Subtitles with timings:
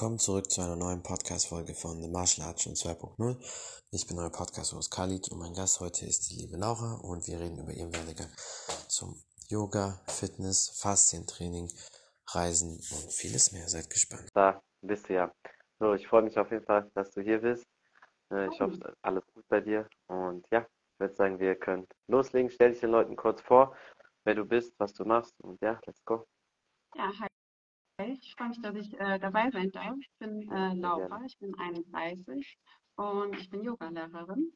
[0.00, 3.36] Willkommen zurück zu einer neuen Podcast-Folge von The Martial Arts 2.0.
[3.92, 7.38] Ich bin euer Podcast-Host Khalid und mein Gast heute ist die liebe Laura und wir
[7.38, 8.32] reden über ihren Werdegang
[8.88, 11.68] zum Yoga, Fitness, Faszientraining,
[12.28, 13.68] Reisen und vieles mehr.
[13.68, 14.30] Seid gespannt.
[14.32, 15.30] Da bist du ja.
[15.78, 17.66] So, ich freue mich auf jeden Fall, dass du hier bist.
[18.32, 19.86] Äh, ich hoffe, alles gut bei dir.
[20.06, 20.60] Und ja,
[20.94, 22.50] ich würde sagen, wir können loslegen.
[22.50, 23.76] Stell dich den Leuten kurz vor,
[24.24, 25.38] wer du bist, was du machst.
[25.42, 26.24] Und ja, let's go.
[26.96, 27.39] Ja, hi.
[28.06, 29.96] Ich freue mich, dass ich äh, dabei sein darf.
[30.00, 32.56] Ich bin äh, Laura, ich bin 31
[32.96, 34.52] und ich bin Yogalehrerin.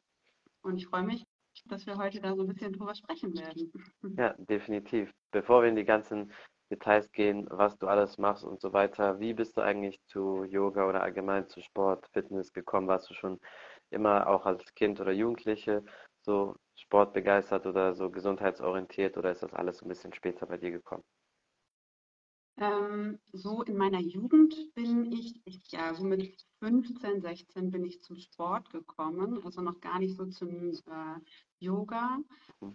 [0.63, 1.23] Und ich freue mich,
[1.65, 3.71] dass wir heute da so ein bisschen drüber sprechen werden.
[4.17, 5.11] Ja, definitiv.
[5.31, 6.31] Bevor wir in die ganzen
[6.71, 10.87] Details gehen, was du alles machst und so weiter, wie bist du eigentlich zu Yoga
[10.87, 12.87] oder allgemein zu Sport, Fitness gekommen?
[12.87, 13.39] Warst du schon
[13.89, 15.83] immer auch als Kind oder Jugendliche
[16.21, 21.03] so sportbegeistert oder so gesundheitsorientiert oder ist das alles ein bisschen später bei dir gekommen?
[22.57, 28.01] Ähm, so in meiner Jugend bin ich, ich, ja, so mit 15, 16 bin ich
[28.01, 31.19] zum Sport gekommen, also noch gar nicht so zum äh,
[31.59, 32.19] Yoga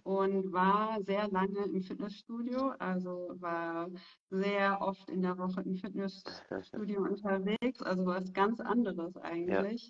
[0.03, 3.89] und war sehr lange im Fitnessstudio, also war
[4.29, 9.89] sehr oft in der Woche im Fitnessstudio unterwegs, also was ganz anderes eigentlich.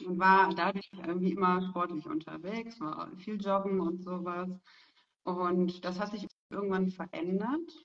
[0.00, 0.08] Ja.
[0.08, 4.50] Und war dadurch irgendwie immer sportlich unterwegs, war viel joggen und sowas.
[5.24, 7.84] Und das hat sich irgendwann verändert.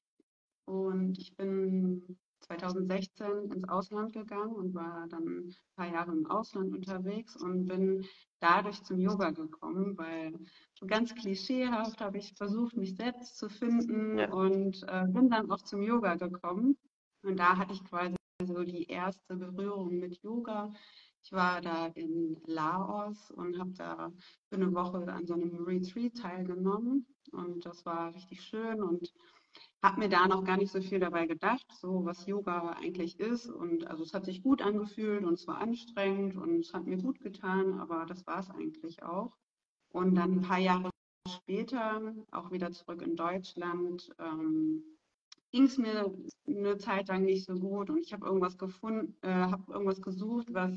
[0.69, 6.75] Und ich bin 2016 ins Ausland gegangen und war dann ein paar Jahre im Ausland
[6.75, 8.05] unterwegs und bin
[8.39, 10.37] dadurch zum Yoga gekommen, weil
[10.79, 14.31] so ganz klischeehaft habe ich versucht, mich selbst zu finden ja.
[14.31, 16.77] und äh, bin dann auch zum Yoga gekommen.
[17.23, 20.71] Und da hatte ich quasi so die erste Berührung mit Yoga.
[21.23, 24.11] Ich war da in Laos und habe da
[24.49, 29.11] für eine Woche an so einem Retreat teilgenommen und das war richtig schön und
[29.81, 33.47] habe mir da noch gar nicht so viel dabei gedacht, so was Yoga eigentlich ist.
[33.47, 36.97] Und also es hat sich gut angefühlt und es war anstrengend und es hat mir
[36.97, 39.37] gut getan, aber das war es eigentlich auch.
[39.89, 40.89] Und dann ein paar Jahre
[41.27, 44.83] später, auch wieder zurück in Deutschland, ähm,
[45.51, 46.13] ging es mir
[46.47, 50.53] eine Zeit lang nicht so gut und ich habe irgendwas gefunden, äh, habe irgendwas gesucht,
[50.53, 50.73] was,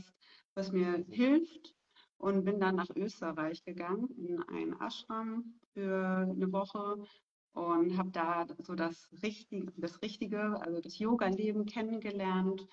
[0.55, 1.75] was mir hilft
[2.19, 7.05] und bin dann nach Österreich gegangen in einen Ashram für eine Woche
[7.53, 12.67] und habe da so das Richtige, das Richtige, also das Yoga-Leben kennengelernt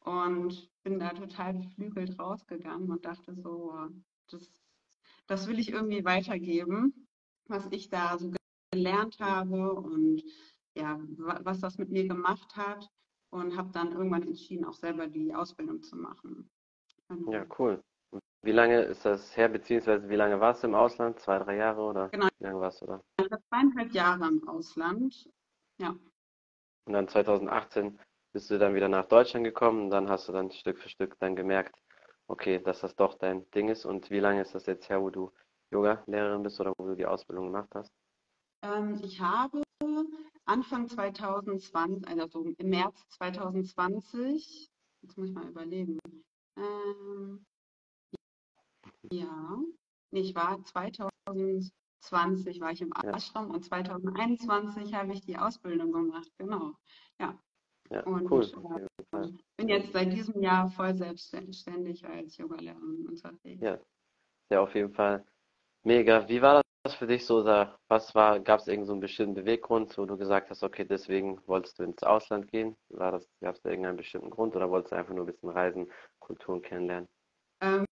[0.00, 3.74] und bin da total beflügelt rausgegangen und dachte so,
[4.28, 4.50] das,
[5.26, 7.08] das will ich irgendwie weitergeben,
[7.46, 8.32] was ich da so
[8.72, 10.22] gelernt habe und
[10.74, 12.90] ja, was das mit mir gemacht hat
[13.30, 16.50] und habe dann irgendwann entschieden, auch selber die Ausbildung zu machen.
[17.08, 17.32] Genau.
[17.32, 17.82] Ja, cool.
[18.42, 21.18] Wie lange ist das her, beziehungsweise wie lange warst du im Ausland?
[21.18, 22.28] Zwei, drei Jahre oder genau.
[22.38, 23.00] wie lange warst du da?
[23.26, 25.28] Ich war zweieinhalb Jahre im Ausland.
[25.78, 25.96] Ja.
[26.84, 27.98] Und dann 2018
[28.32, 31.18] bist du dann wieder nach Deutschland gekommen und dann hast du dann Stück für Stück
[31.18, 31.76] dann gemerkt,
[32.28, 33.84] okay, dass das doch dein Ding ist.
[33.84, 35.32] Und wie lange ist das jetzt her, wo du
[35.72, 37.90] Yoga-Lehrerin bist oder wo du die Ausbildung gemacht hast?
[38.62, 39.64] Ähm, ich habe
[40.44, 44.68] Anfang 2020, also im März 2020,
[45.02, 45.98] jetzt muss ich mal überlegen,
[46.56, 47.44] ähm,
[49.10, 49.58] ja,
[50.12, 50.62] ich war
[52.06, 53.54] 2020 war ich im Ashram ja.
[53.54, 56.72] und 2021 habe ich die Ausbildung gemacht, genau.
[57.20, 57.38] Ja.
[57.90, 58.44] ja und cool.
[59.12, 63.62] äh, bin jetzt seit diesem Jahr voll selbstständig als Yogalehrerin unterwegs.
[63.62, 63.78] Ja,
[64.50, 65.24] ja, auf jeden Fall
[65.84, 66.28] mega.
[66.28, 67.40] Wie war das für dich so?
[67.40, 70.84] Oder was war, gab es irgendeinen so einen bestimmten Beweggrund, wo du gesagt hast, okay,
[70.84, 72.76] deswegen wolltest du ins Ausland gehen?
[72.90, 75.50] War das, gab es da irgendeinen bestimmten Grund oder wolltest du einfach nur ein bisschen
[75.50, 75.90] reisen,
[76.20, 77.08] Kulturen kennenlernen?
[77.60, 77.84] Ähm,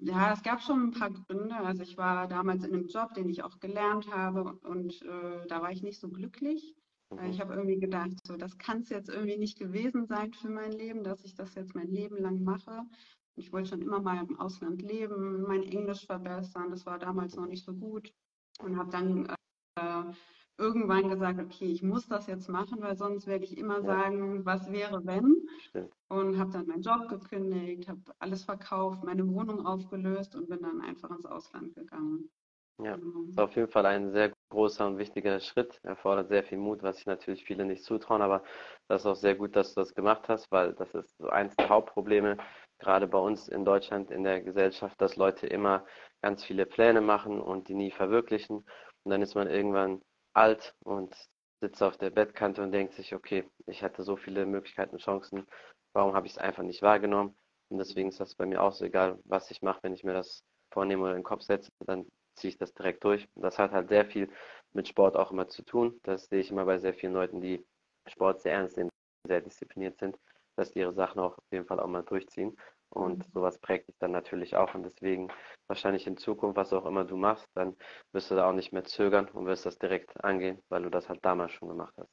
[0.00, 1.56] ja, es gab schon ein paar Gründe.
[1.56, 5.62] Also ich war damals in einem Job, den ich auch gelernt habe und äh, da
[5.62, 6.74] war ich nicht so glücklich.
[7.10, 7.30] Mhm.
[7.30, 10.72] Ich habe irgendwie gedacht, so das kann es jetzt irgendwie nicht gewesen sein für mein
[10.72, 12.84] Leben, dass ich das jetzt mein Leben lang mache.
[13.36, 16.70] Ich wollte schon immer mal im Ausland leben, mein Englisch verbessern.
[16.70, 18.12] Das war damals noch nicht so gut
[18.60, 19.26] und habe dann
[19.76, 20.12] äh,
[20.60, 23.82] irgendwann gesagt, okay, ich muss das jetzt machen, weil sonst werde ich immer ja.
[23.82, 25.48] sagen, was wäre, wenn.
[25.60, 25.92] Stimmt.
[26.08, 30.80] Und habe dann meinen Job gekündigt, habe alles verkauft, meine Wohnung aufgelöst und bin dann
[30.80, 32.30] einfach ins Ausland gegangen.
[32.82, 33.22] Ja, das genau.
[33.28, 35.80] ist auf jeden Fall ein sehr großer und wichtiger Schritt.
[35.82, 38.42] Erfordert sehr viel Mut, was sich natürlich viele nicht zutrauen, aber
[38.88, 41.54] das ist auch sehr gut, dass du das gemacht hast, weil das ist so eins
[41.56, 42.38] der Hauptprobleme,
[42.78, 45.84] gerade bei uns in Deutschland, in der Gesellschaft, dass Leute immer
[46.22, 48.64] ganz viele Pläne machen und die nie verwirklichen.
[49.02, 50.00] Und dann ist man irgendwann
[50.34, 51.14] alt und
[51.60, 55.46] sitzt auf der Bettkante und denkt sich, okay, ich hatte so viele Möglichkeiten und Chancen,
[55.92, 57.36] warum habe ich es einfach nicht wahrgenommen?
[57.68, 60.14] Und deswegen ist das bei mir auch so, egal was ich mache, wenn ich mir
[60.14, 60.42] das
[60.72, 62.06] vornehme oder in den Kopf setze, dann
[62.36, 63.28] ziehe ich das direkt durch.
[63.36, 64.30] Das hat halt sehr viel
[64.72, 66.00] mit Sport auch immer zu tun.
[66.04, 67.64] Das sehe ich immer bei sehr vielen Leuten, die
[68.06, 68.90] Sport sehr ernst nehmen,
[69.26, 70.16] sehr diszipliniert sind,
[70.56, 72.56] dass die ihre Sachen auch auf jeden Fall auch mal durchziehen.
[72.90, 73.32] Und mhm.
[73.32, 74.74] sowas prägt dich dann natürlich auch.
[74.74, 75.28] Und deswegen
[75.68, 77.76] wahrscheinlich in Zukunft, was auch immer du machst, dann
[78.12, 81.08] wirst du da auch nicht mehr zögern und wirst das direkt angehen, weil du das
[81.08, 82.10] halt damals schon gemacht hast.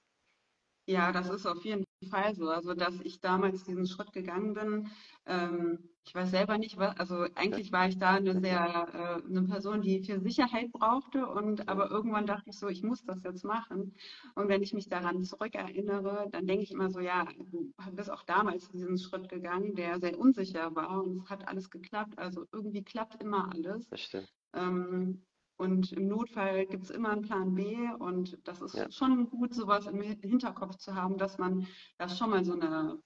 [0.88, 2.50] Ja, das ist auf jeden Fall so.
[2.50, 4.90] Also, dass ich damals diesen Schritt gegangen bin,
[5.26, 9.44] ähm, ich weiß selber nicht, was, also eigentlich war ich da eine sehr, äh, eine
[9.44, 13.44] Person, die viel Sicherheit brauchte und aber irgendwann dachte ich so, ich muss das jetzt
[13.44, 13.94] machen.
[14.36, 18.24] Und wenn ich mich daran zurückerinnere, dann denke ich immer so, ja, du bist auch
[18.24, 22.18] damals diesen Schritt gegangen, der sehr unsicher war und es hat alles geklappt.
[22.18, 23.90] Also irgendwie klappt immer alles.
[23.90, 24.34] Das stimmt.
[24.54, 25.26] Ähm,
[25.58, 28.90] und im Notfall gibt es immer einen Plan B und das ist ja.
[28.92, 31.68] schon gut, sowas im Hinterkopf zu haben, dass man
[31.98, 33.00] da schon mal so eine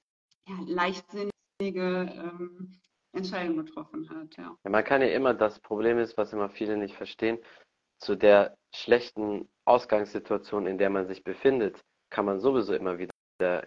[0.47, 1.31] ja, leichtsinnige
[1.61, 2.79] ähm,
[3.13, 4.35] Entscheidung getroffen hat.
[4.37, 4.55] Ja.
[4.63, 4.69] ja.
[4.69, 7.39] Man kann ja immer, das Problem ist, was immer viele nicht verstehen,
[7.99, 13.11] zu der schlechten Ausgangssituation, in der man sich befindet, kann man sowieso immer wieder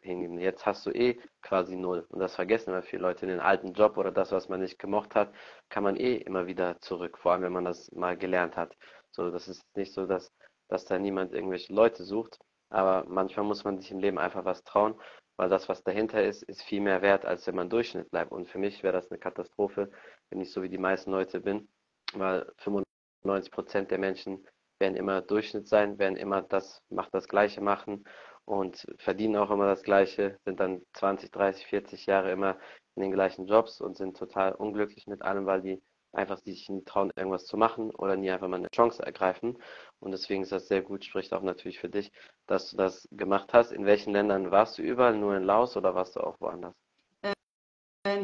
[0.03, 0.39] hingeben.
[0.39, 2.07] Jetzt hast du eh quasi null.
[2.09, 3.27] Und das vergessen immer viele Leute.
[3.27, 5.33] Den alten Job oder das, was man nicht gemocht hat,
[5.69, 7.19] kann man eh immer wieder zurück.
[7.19, 8.77] Vor allem, wenn man das mal gelernt hat.
[9.11, 10.33] So, das ist nicht so, dass,
[10.69, 12.39] dass da niemand irgendwelche Leute sucht.
[12.71, 14.95] Aber manchmal muss man sich im Leben einfach was trauen,
[15.37, 18.33] weil das, was dahinter ist, ist viel mehr wert, als wenn man Durchschnitt bleibt.
[18.33, 19.91] Und für mich wäre das eine Katastrophe,
[20.31, 21.69] wenn ich so wie die meisten Leute bin,
[22.15, 24.47] weil 95 Prozent der Menschen
[24.79, 28.05] werden immer Durchschnitt sein, werden immer das, macht das Gleiche machen
[28.45, 32.59] und verdienen auch immer das Gleiche, sind dann 20, 30, 40 Jahre immer
[32.97, 35.83] in den gleichen Jobs und sind total unglücklich mit allem, weil die
[36.13, 39.59] einfach sich nie trauen, irgendwas zu machen oder nie einfach mal eine Chance ergreifen.
[40.01, 42.13] Und deswegen ist das sehr gut, spricht auch natürlich für dich,
[42.47, 43.73] dass du das gemacht hast.
[43.73, 45.17] In welchen Ländern warst du überall?
[45.17, 46.84] Nur in Laos oder warst du auch woanders?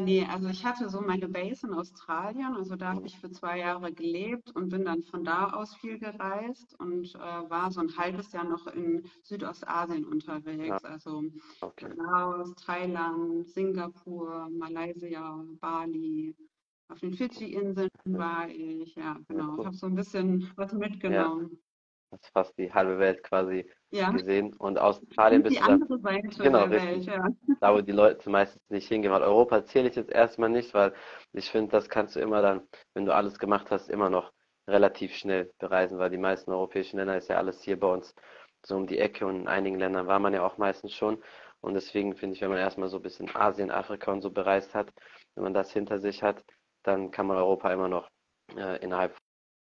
[0.03, 3.59] Nee, also ich hatte so meine Base in Australien, also da habe ich für zwei
[3.59, 7.97] Jahre gelebt und bin dann von da aus viel gereist und äh, war so ein
[7.97, 10.89] halbes Jahr noch in Südostasien unterwegs, ja.
[10.89, 11.23] also
[11.61, 11.93] okay.
[11.95, 16.35] Laos, Thailand, Singapur, Malaysia, Bali.
[16.89, 19.59] Auf den Fidschi-Inseln war ich, ja, genau.
[19.59, 21.49] Ich habe so ein bisschen was mitgenommen.
[21.51, 21.57] Ja.
[22.11, 24.09] Das ist fast die halbe Welt quasi ja.
[24.11, 24.53] gesehen.
[24.55, 27.27] Und Australien bist du andere Seite genau, der Welt, ja.
[27.59, 29.11] Da, wo die Leute meistens nicht hingehen.
[29.11, 30.93] Weil Europa zähle ich jetzt erstmal nicht, weil
[31.33, 32.61] ich finde, das kannst du immer dann,
[32.93, 34.31] wenn du alles gemacht hast, immer noch
[34.67, 38.15] relativ schnell bereisen, weil die meisten europäischen Länder ist ja alles hier bei uns
[38.63, 41.21] so um die Ecke und in einigen Ländern war man ja auch meistens schon.
[41.61, 44.73] Und deswegen finde ich, wenn man erstmal so ein bisschen Asien, Afrika und so bereist
[44.73, 44.91] hat,
[45.35, 46.43] wenn man das hinter sich hat,
[46.83, 48.09] dann kann man Europa immer noch
[48.55, 49.15] äh, innerhalb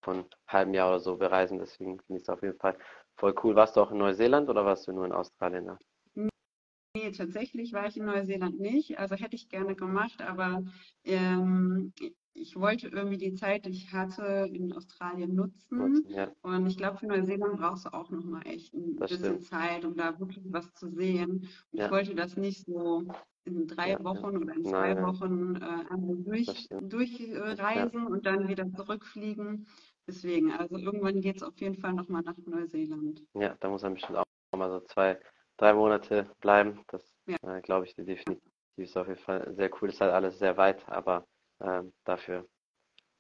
[0.03, 1.59] von einem halben Jahr oder so bereisen.
[1.59, 2.77] Deswegen finde ich es auf jeden Fall
[3.19, 3.55] voll cool.
[3.55, 5.71] Warst du auch in Neuseeland oder warst du nur in Australien?
[6.15, 8.99] Nee, tatsächlich war ich in Neuseeland nicht.
[8.99, 10.65] Also hätte ich gerne gemacht, aber
[11.05, 11.93] ähm,
[12.33, 16.05] ich wollte irgendwie die Zeit, die ich hatte, in Australien nutzen.
[16.09, 16.31] Ja.
[16.43, 19.45] Und ich glaube, für Neuseeland brauchst du auch nochmal echt ein das bisschen stimmt.
[19.45, 21.49] Zeit, um da wirklich was zu sehen.
[21.73, 21.87] Und ja.
[21.87, 23.05] ich wollte das nicht so
[23.45, 25.05] in drei ja, Wochen oder in zwei Nein.
[25.05, 25.85] Wochen äh,
[26.25, 29.67] durch, durchreisen und dann wieder zurückfliegen.
[30.09, 33.23] Deswegen, also irgendwann geht es auf jeden Fall nochmal nach Neuseeland.
[33.35, 34.25] Ja, da muss man bestimmt auch
[34.57, 35.21] mal so zwei,
[35.59, 36.83] drei Monate bleiben.
[36.89, 37.37] Das ja.
[37.43, 38.41] äh, glaube ich definitiv
[38.77, 39.91] ist auf jeden Fall sehr cool.
[39.91, 41.27] Ist halt alles sehr weit, aber
[41.61, 42.49] äh, dafür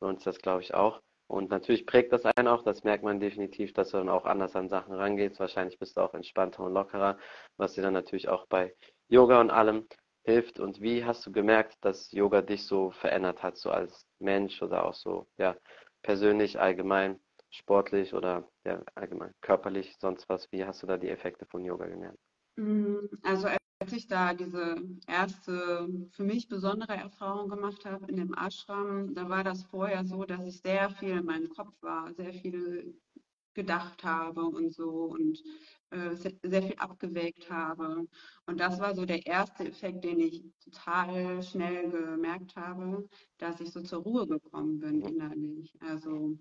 [0.00, 1.00] lohnt es das, glaube ich, auch.
[1.26, 4.56] Und natürlich prägt das einen auch, das merkt man definitiv, dass du dann auch anders
[4.56, 5.38] an Sachen rangehst.
[5.40, 7.18] Wahrscheinlich bist du auch entspannter und lockerer,
[7.58, 8.74] was dir dann natürlich auch bei
[9.08, 9.86] Yoga und allem
[10.22, 10.58] hilft.
[10.58, 14.86] Und wie hast du gemerkt, dass Yoga dich so verändert hat, so als Mensch oder
[14.86, 15.54] auch so, ja,
[16.02, 20.50] persönlich, allgemein, sportlich oder ja, allgemein körperlich, sonst was?
[20.52, 22.18] Wie hast du da die Effekte von Yoga gemerkt?
[22.56, 23.48] Mm, also
[23.80, 24.76] als ich da diese
[25.06, 30.24] erste für mich besondere Erfahrung gemacht habe in dem Ashram, da war das vorher so,
[30.24, 32.98] dass ich sehr viel in meinem Kopf war, sehr viel
[33.54, 35.42] gedacht habe und so und
[35.90, 38.06] äh, sehr viel abgewägt habe.
[38.46, 43.70] Und das war so der erste Effekt, den ich total schnell gemerkt habe, dass ich
[43.70, 45.74] so zur Ruhe gekommen bin innerlich.
[45.80, 46.38] Also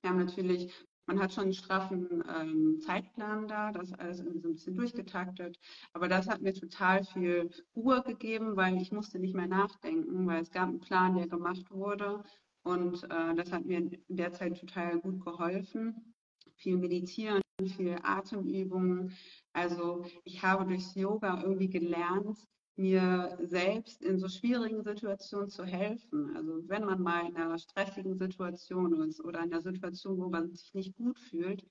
[0.00, 0.72] wir haben natürlich
[1.06, 5.58] man hat schon einen straffen ähm, Zeitplan da, das alles so ein bisschen durchgetaktet.
[5.92, 10.42] Aber das hat mir total viel Ruhe gegeben, weil ich musste nicht mehr nachdenken, weil
[10.42, 12.22] es gab einen Plan, der gemacht wurde.
[12.62, 16.14] Und äh, das hat mir in der Zeit total gut geholfen.
[16.54, 19.16] Viel meditieren, viel Atemübungen.
[19.52, 22.38] Also ich habe durchs Yoga irgendwie gelernt,
[22.76, 26.34] mir selbst in so schwierigen Situationen zu helfen.
[26.36, 30.48] Also wenn man mal in einer stressigen Situation ist oder in einer Situation, wo man
[30.48, 31.64] sich nicht gut fühlt,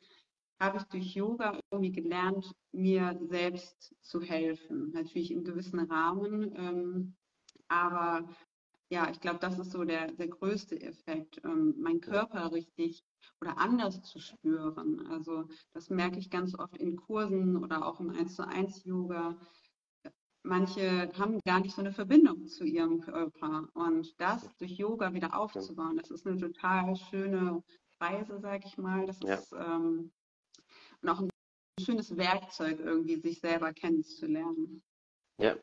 [0.60, 4.92] habe ich durch Yoga irgendwie gelernt, mir selbst zu helfen.
[4.92, 6.54] Natürlich im gewissen Rahmen.
[6.56, 7.16] Ähm,
[7.68, 8.28] aber
[8.92, 13.04] ja, ich glaube, das ist so der, der größte Effekt, ähm, meinen Körper richtig
[13.40, 15.08] oder anders zu spüren.
[15.08, 19.38] Also das merke ich ganz oft in Kursen oder auch im 1 zu 1 Yoga
[20.44, 23.68] manche haben gar nicht so eine Verbindung zu ihrem Körper.
[23.74, 27.64] Und das durch Yoga wieder aufzubauen, das ist eine total schöne
[28.00, 29.06] Reise, sag ich mal.
[29.06, 29.36] Das Ja.
[29.36, 30.12] ist ähm,
[31.02, 31.30] und auch ein
[31.80, 34.84] schönes Werkzeug, irgendwie sich selber kennenzulernen.
[35.38, 35.56] Ja,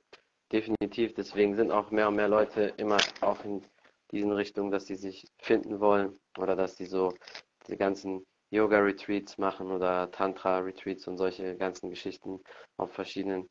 [0.53, 1.15] definitiv.
[1.15, 3.65] Deswegen sind auch mehr und mehr Leute immer auch in
[4.11, 7.15] diesen Richtungen, dass sie sich finden wollen oder dass sie so
[7.69, 12.41] die ganzen Yoga-Retreats machen oder Tantra-Retreats und solche ganzen Geschichten
[12.79, 13.49] auf verschiedenen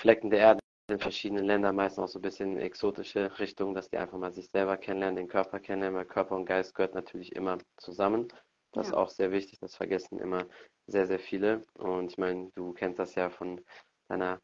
[0.00, 3.90] Flecken der Erde, in verschiedenen Ländern, meistens auch so ein bisschen in exotische Richtungen, dass
[3.90, 7.36] die einfach mal sich selber kennenlernen, den Körper kennenlernen, weil Körper und Geist gehört natürlich
[7.36, 8.28] immer zusammen.
[8.72, 8.98] Das ist Ja.
[8.98, 10.46] auch sehr wichtig, das vergessen immer
[10.86, 11.62] sehr, sehr viele.
[11.74, 13.60] Und ich meine, du kennst das ja von
[14.08, 14.40] deiner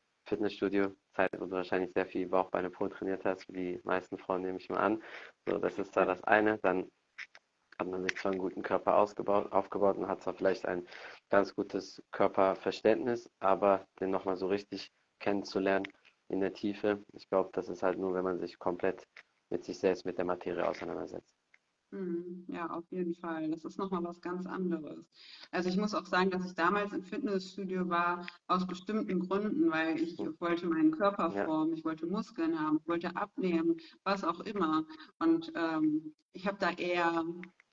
[1.14, 4.42] Fitnessstudio-Zeit, wo du wahrscheinlich sehr viel Bauch, Beine, Po trainiert hast, wie die meisten Frauen
[4.42, 5.02] nehme ich mal an.
[5.48, 6.58] So, das ist da das eine.
[6.58, 6.90] Dann
[7.78, 10.86] hat man sich zwar einen guten Körper ausgebaut, aufgebaut und hat zwar vielleicht ein
[11.30, 15.86] ganz gutes Körperverständnis, aber den nochmal so richtig kennenzulernen
[16.28, 19.06] in der Tiefe, ich glaube, das ist halt nur, wenn man sich komplett
[19.50, 21.43] mit sich selbst, mit der Materie auseinandersetzt.
[21.94, 22.44] Mhm.
[22.48, 23.48] Ja, auf jeden Fall.
[23.50, 25.06] Das ist nochmal was ganz anderes.
[25.52, 30.00] Also ich muss auch sagen, dass ich damals im Fitnessstudio war, aus bestimmten Gründen, weil
[30.00, 34.84] ich wollte meinen Körper formen, ich wollte Muskeln haben, ich wollte abnehmen, was auch immer.
[35.20, 37.24] Und ähm, ich habe da eher,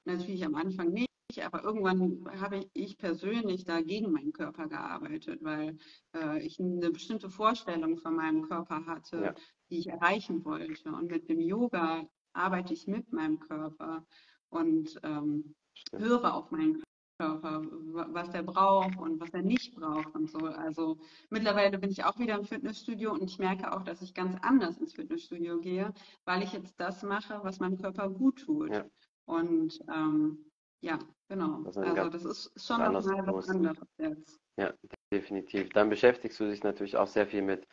[0.05, 1.07] natürlich am Anfang nicht,
[1.43, 5.77] aber irgendwann habe ich, ich persönlich da gegen meinen Körper gearbeitet, weil
[6.15, 9.35] äh, ich eine bestimmte Vorstellung von meinem Körper hatte, Ja.
[9.71, 10.91] die ich erreichen wollte.
[10.91, 14.05] Und mit dem Yoga arbeite ich mit meinem Körper
[14.49, 15.55] und ähm,
[15.95, 16.81] höre auf meinen
[17.19, 17.61] Körper,
[17.93, 20.39] wa- was er braucht und was er nicht braucht und so.
[20.39, 20.97] Also
[21.29, 24.77] mittlerweile bin ich auch wieder im Fitnessstudio und ich merke auch, dass ich ganz anders
[24.79, 25.93] ins Fitnessstudio gehe,
[26.25, 28.71] weil ich jetzt das mache, was meinem Körper gut tut.
[28.71, 28.85] Ja.
[29.25, 30.45] Und ähm,
[30.81, 30.97] ja,
[31.27, 31.61] genau.
[31.63, 34.39] Das Also das ist schon nochmal was anderes jetzt.
[34.57, 34.73] Ja,
[35.13, 35.69] definitiv.
[35.69, 37.67] Dann beschäftigst du dich natürlich auch sehr viel mit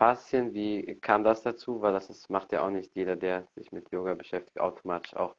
[0.00, 0.54] Faszien.
[0.54, 1.82] Wie kam das dazu?
[1.82, 5.36] Weil das macht ja auch nicht jeder, der sich mit Yoga beschäftigt, automatisch auch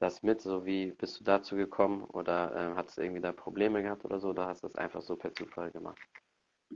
[0.00, 0.40] das mit.
[0.42, 2.02] So wie bist du dazu gekommen?
[2.04, 4.30] Oder äh, hast du irgendwie da Probleme gehabt oder so?
[4.30, 6.00] Oder hast du das einfach so per Zufall gemacht?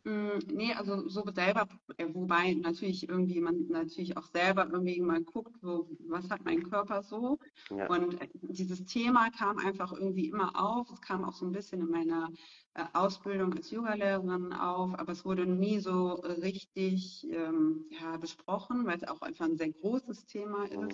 [0.05, 5.23] Mm, Nee, also so selber, äh, wobei natürlich irgendwie man natürlich auch selber irgendwie mal
[5.23, 7.39] guckt, wo, was hat mein Körper so.
[7.71, 10.91] Ja, Und äh, dieses Thema kam einfach irgendwie immer auf.
[10.91, 12.29] Es kam auch so ein bisschen in meiner
[12.75, 18.97] äh, Ausbildung als Yogalehrerin auf, aber es wurde nie so richtig ähm, ja, besprochen, weil
[18.99, 20.89] es auch einfach ein sehr großes Thema Mhm.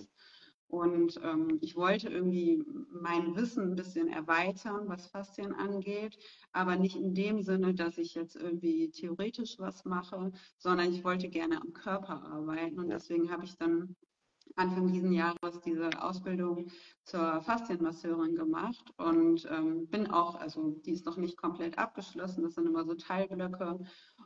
[0.75, 6.19] Und ähm, ich wollte irgendwie mein Wissen ein bisschen erweitern, was Faszien angeht,
[6.53, 11.29] aber nicht in dem Sinne, dass ich jetzt irgendwie theoretisch was mache, sondern ich wollte
[11.29, 12.81] gerne am Körper arbeiten.
[12.81, 13.95] Und deswegen habe ich dann
[14.57, 16.67] Anfang diesen Jahres diese Ausbildung
[17.05, 22.55] zur Faszienmasseurin gemacht und ähm, bin auch, also die ist noch nicht komplett abgeschlossen, das
[22.55, 23.79] sind immer so Teilblöcke.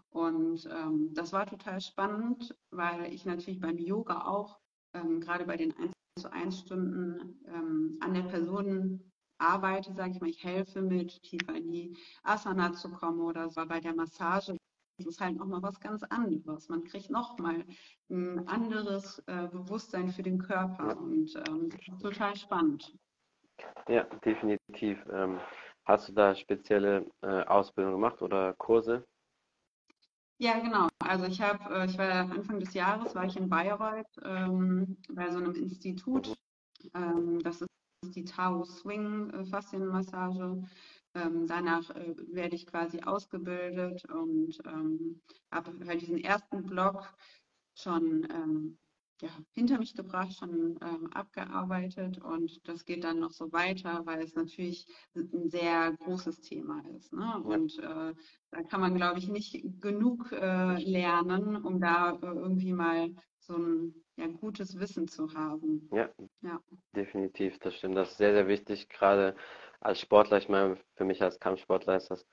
[0.08, 4.58] Und ähm, das war total spannend, weil ich natürlich beim Yoga auch
[4.94, 9.00] ähm, gerade bei den 1 zu 1 Stunden ähm, an der Person
[9.38, 13.64] arbeite, sage ich mal, ich helfe mit, tiefer in die Asana zu kommen oder so.
[13.66, 14.56] Bei der Massage
[14.98, 16.68] ist es halt nochmal was ganz anderes.
[16.68, 17.64] Man kriegt nochmal
[18.10, 22.96] ein anderes äh, Bewusstsein für den Körper und ähm, das ist total spannend.
[23.88, 24.98] ja, definitiv.
[25.12, 25.38] Ähm,
[25.84, 29.06] hast du da spezielle äh, Ausbildung gemacht oder Kurse?
[30.40, 30.88] Ja, genau.
[31.00, 35.30] Also ich habe, äh, ich war Anfang des Jahres, war ich in Bayreuth ähm, bei
[35.30, 36.36] so einem Institut.
[36.94, 37.68] Ähm, das ist
[38.14, 40.62] die Tao Swing äh, Faszienmassage.
[41.14, 47.12] Ähm, danach äh, werde ich quasi ausgebildet und ähm, habe halt diesen ersten Block
[47.74, 48.78] schon ähm,
[49.20, 54.22] ja, hinter mich gebracht, schon ähm, abgearbeitet und das geht dann noch so weiter, weil
[54.22, 57.12] es natürlich ein sehr großes Thema ist.
[57.12, 57.42] Ne?
[57.42, 58.14] Und äh,
[58.50, 63.54] da kann man, glaube ich, nicht genug äh, lernen, um da äh, irgendwie mal so
[63.56, 65.88] ein ja, gutes Wissen zu haben.
[65.92, 66.08] Ja,
[66.42, 66.60] Ja.
[66.94, 67.96] definitiv, das stimmt.
[67.96, 69.34] Das ist sehr, sehr wichtig, gerade
[69.80, 70.38] als Sportler.
[70.38, 72.26] Ich meine, für mich als Kampfsportler ist das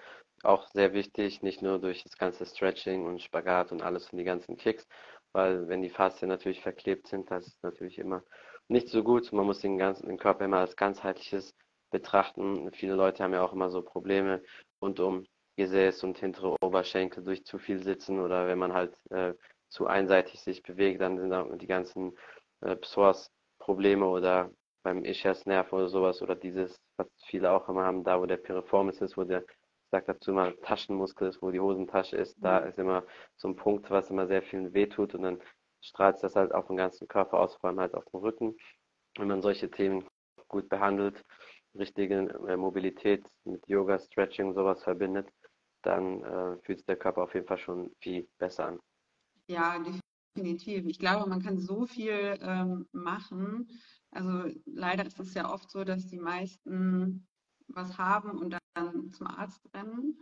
[0.43, 4.23] auch sehr wichtig, nicht nur durch das ganze Stretching und Spagat und alles und die
[4.25, 4.87] ganzen Kicks,
[5.35, 8.23] weil wenn die Faszien natürlich verklebt sind, das ist natürlich immer
[8.69, 9.33] nicht so gut.
[9.33, 11.53] Man muss den ganzen den Körper immer als ganzheitliches
[11.91, 12.71] betrachten.
[12.71, 14.41] Viele Leute haben ja auch immer so Probleme
[14.81, 15.25] rund um
[15.57, 19.33] Gesäß und hintere Oberschenkel durch zu viel Sitzen oder wenn man halt äh,
[19.67, 22.17] zu einseitig sich bewegt, dann sind da die ganzen
[22.61, 24.51] äh, Psoas-Probleme oder
[24.83, 29.01] beim Ischiasnerv oder sowas oder dieses, was viele auch immer haben, da wo der Piriformis
[29.01, 29.43] ist, wo der,
[29.95, 33.05] ich sag dazu immer Taschenmuskel ist, wo die Hosentasche ist, da ist immer
[33.37, 35.41] so ein Punkt, was immer sehr vielen wehtut und dann
[35.81, 38.57] strahlt das halt auf den ganzen Körper aus, vor allem halt auf den Rücken.
[39.17, 40.05] Wenn man solche Themen
[40.49, 41.23] gut behandelt,
[41.75, 45.29] richtige äh, Mobilität mit Yoga, Stretching und sowas verbindet,
[45.83, 48.79] dann äh, fühlt sich der Körper auf jeden Fall schon viel besser an.
[49.47, 49.81] Ja,
[50.35, 50.87] definitiv.
[50.87, 53.69] Ich glaube, man kann so viel ähm, machen.
[54.11, 57.25] Also leider ist es ja oft so, dass die meisten
[57.67, 58.59] was haben und dann
[59.11, 60.19] zum Arzt rennen.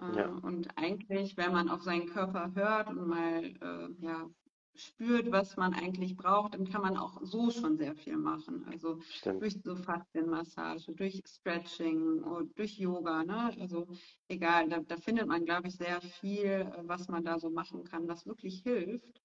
[0.00, 4.28] Äh, Ja, und eigentlich, wenn man auf seinen Körper hört und mal äh, ja,
[4.74, 8.64] spürt, was man eigentlich braucht, dann kann man auch so schon sehr viel machen.
[8.70, 9.42] Also stimmt.
[9.42, 12.22] durch so Faszienmassage, durch Stretching
[12.54, 13.54] durch Yoga, ne?
[13.60, 13.86] Also
[14.28, 18.08] egal, da, da findet man, glaube ich, sehr viel, was man da so machen kann,
[18.08, 19.20] was wirklich hilft.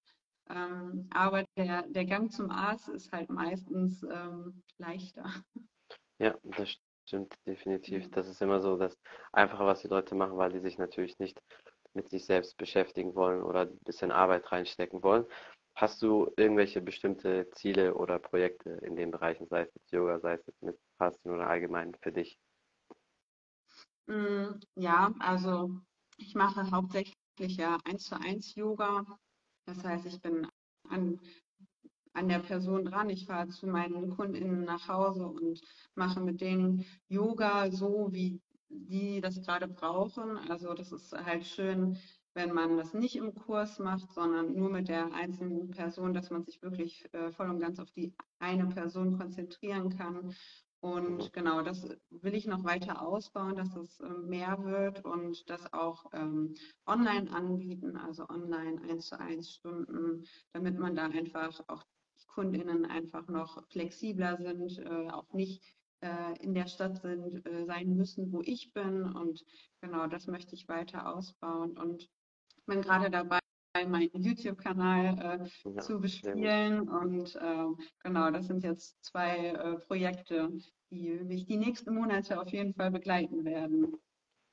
[0.48, 5.24] Ähm, aber der, der Gang zum Arzt ist halt meistens ähm, leichter.
[6.18, 8.10] Ja, das stimmt definitiv.
[8.10, 8.98] Das ist immer so das
[9.32, 11.42] Einfache, was die Leute machen, weil die sich natürlich nicht
[11.94, 15.26] mit sich selbst beschäftigen wollen oder ein bisschen Arbeit reinstecken wollen.
[15.74, 20.34] Hast du irgendwelche bestimmte Ziele oder Projekte in den Bereichen, sei es jetzt Yoga, sei
[20.34, 22.38] es jetzt mit Fasten oder allgemein für dich?
[24.06, 25.70] Mm, Ja, also
[26.16, 27.16] ich mache hauptsächlich
[27.56, 29.04] ja eins zu eins Yoga.
[29.66, 30.48] Das heißt, ich bin
[30.88, 31.20] an,
[32.16, 33.10] an der Person dran.
[33.10, 35.60] Ich fahre zu meinen KundInnen nach Hause und
[35.94, 40.38] mache mit denen Yoga so, wie die das gerade brauchen.
[40.50, 41.98] Also das ist halt schön,
[42.34, 46.42] wenn man das nicht im Kurs macht, sondern nur mit der einzelnen Person, dass man
[46.44, 50.34] sich wirklich äh, voll und ganz auf die eine Person konzentrieren kann.
[50.80, 55.72] Und genau, das will ich noch weiter ausbauen, dass es ähm, mehr wird und das
[55.72, 56.54] auch ähm,
[56.86, 61.82] online anbieten, also online eins zu eins Stunden, damit man da einfach auch
[62.28, 65.62] KundInnen einfach noch flexibler sind, äh, auch nicht
[66.00, 69.04] äh, in der Stadt sind, äh, sein müssen, wo ich bin.
[69.04, 69.44] Und
[69.80, 72.08] genau, das möchte ich weiter ausbauen und
[72.66, 73.38] bin gerade dabei,
[73.84, 76.88] meinen YouTube-Kanal äh, Ja, zu bespielen.
[76.88, 80.50] Und ähm, genau, das sind jetzt zwei äh, Projekte,
[80.90, 83.96] die mich die nächsten Monate auf jeden Fall begleiten werden.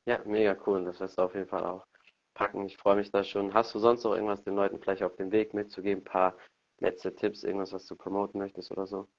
[0.06, 0.84] Ja, mega cool.
[0.84, 1.86] Das wirst du auf jeden Fall auch
[2.34, 2.66] packen.
[2.66, 3.54] Ich freue mich da schon.
[3.54, 6.02] Hast du sonst noch irgendwas den Leuten vielleicht auf den Weg mitzugeben?
[6.02, 6.38] Ein paar
[6.84, 9.10] letzte Tipps, irgendwas, was du promoten möchtest oder so?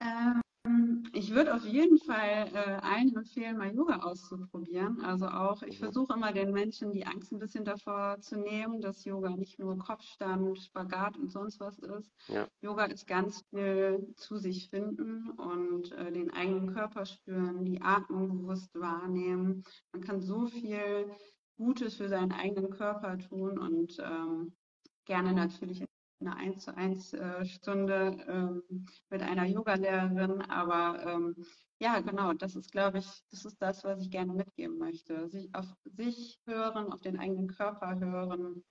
[0.00, 5.00] Ähm, ich würde auf jeden Fall äh, allen empfehlen, mal Yoga auszuprobieren.
[5.04, 5.78] Also auch, ich Mhm.
[5.78, 9.78] versuche immer den Menschen die Angst ein bisschen davor zu nehmen, dass Yoga nicht nur
[9.78, 12.12] Kopfstand, Spagat und sonst was ist.
[12.28, 17.82] Ja, Yoga ist ganz viel zu sich finden und äh, den eigenen Körper spüren, die
[17.82, 19.64] Atmung bewusst wahrnehmen.
[19.92, 21.10] Man kann so viel
[21.56, 24.56] Gutes für seinen eigenen Körper tun und ähm,
[25.04, 25.84] gerne natürlich
[26.22, 30.40] in einer 1 zu 1 äh, Stunde ähm, mit einer Yogalehrerin.
[30.42, 31.36] Aber ähm,
[31.80, 35.28] ja, genau, das ist, glaube ich, das ist das, was ich gerne mitgeben möchte.
[35.28, 38.64] Sich auf sich hören, auf den eigenen Körper hören.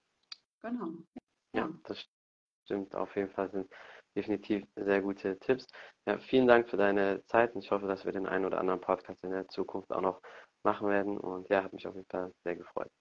[0.62, 0.94] Genau.
[1.54, 2.08] ja, Ja, das
[2.64, 2.96] stimmt.
[2.96, 3.70] Auf jeden Fall sind
[4.16, 5.68] definitiv sehr gute Tipps.
[6.06, 8.82] Ja, vielen Dank für deine Zeit und ich hoffe, dass wir den einen oder anderen
[8.82, 10.22] Podcast in der Zukunft auch noch
[10.64, 11.18] machen werden.
[11.18, 12.92] Und ja, hat mich auf jeden Fall sehr gefreut.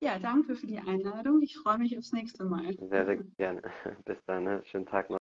[0.00, 1.42] Ja, danke für die Einladung.
[1.42, 2.76] Ich freue mich aufs nächste Mal.
[2.78, 3.62] Sehr, sehr gerne.
[4.04, 4.62] Bis dann, ne?
[4.70, 5.18] Schönen Tag noch.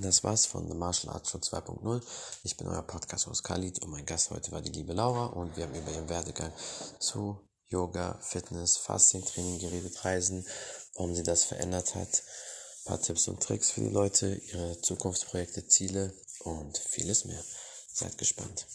[0.00, 2.00] Das war's von The Martial Arts Show 2.0.
[2.44, 5.64] Ich bin euer Podcast-Host Khalid und mein Gast heute war die liebe Laura und wir
[5.64, 6.52] haben über ihren Werdegang
[7.00, 10.46] zu Yoga, Fitness, Faszientraining geredet, Reisen,
[10.94, 15.66] warum sie das verändert hat, ein paar Tipps und Tricks für die Leute, ihre Zukunftsprojekte,
[15.66, 16.12] Ziele
[16.44, 17.42] und vieles mehr.
[17.92, 18.66] Seid gespannt.